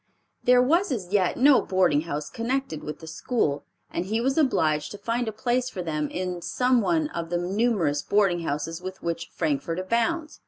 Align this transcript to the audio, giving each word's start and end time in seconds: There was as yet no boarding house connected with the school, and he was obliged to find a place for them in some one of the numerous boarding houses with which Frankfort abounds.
There 0.43 0.63
was 0.63 0.91
as 0.91 1.13
yet 1.13 1.37
no 1.37 1.61
boarding 1.61 2.01
house 2.09 2.27
connected 2.27 2.83
with 2.83 3.01
the 3.01 3.05
school, 3.07 3.65
and 3.91 4.03
he 4.07 4.19
was 4.19 4.35
obliged 4.35 4.89
to 4.93 4.97
find 4.97 5.27
a 5.27 5.31
place 5.31 5.69
for 5.69 5.83
them 5.83 6.09
in 6.09 6.41
some 6.41 6.81
one 6.81 7.09
of 7.09 7.29
the 7.29 7.37
numerous 7.37 8.01
boarding 8.01 8.39
houses 8.39 8.81
with 8.81 9.03
which 9.03 9.29
Frankfort 9.31 9.77
abounds. 9.77 10.39